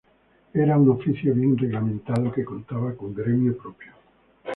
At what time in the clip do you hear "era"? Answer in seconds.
0.51-0.79